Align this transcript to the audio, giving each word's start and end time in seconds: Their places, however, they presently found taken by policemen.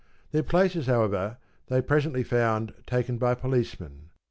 Their 0.31 0.41
places, 0.41 0.87
however, 0.87 1.37
they 1.67 1.79
presently 1.79 2.23
found 2.23 2.73
taken 2.87 3.19
by 3.19 3.35
policemen. 3.35 4.09